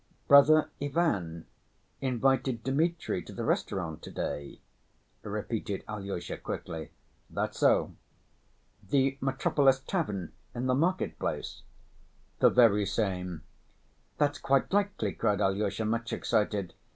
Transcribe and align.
"Brother 0.27 0.71
Ivan 0.81 1.45
invited 2.01 2.63
Dmitri 2.63 3.21
to 3.21 3.31
the 3.33 3.43
restaurant 3.45 4.01
to‐day?" 4.01 4.59
repeated 5.21 5.83
Alyosha 5.87 6.37
quickly. 6.37 6.89
"That's 7.29 7.59
so." 7.59 7.93
"The 8.81 9.19
Metropolis 9.21 9.79
tavern 9.85 10.31
in 10.55 10.65
the 10.65 10.73
market‐place?" 10.73 11.61
"The 12.39 12.49
very 12.49 12.87
same." 12.87 13.43
"That's 14.17 14.39
quite 14.39 14.73
likely," 14.73 15.13
cried 15.13 15.39
Alyosha, 15.39 15.85
much 15.85 16.13
excited. 16.13 16.73